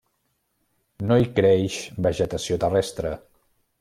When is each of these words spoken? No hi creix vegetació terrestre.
No 1.11 1.17
hi 1.23 1.29
creix 1.39 1.77
vegetació 2.07 2.59
terrestre. 2.65 3.13